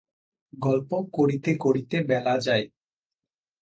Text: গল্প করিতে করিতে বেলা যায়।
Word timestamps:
গল্প 0.53 0.91
করিতে 1.13 1.51
করিতে 1.57 1.97
বেলা 2.03 2.35
যায়। 2.39 2.65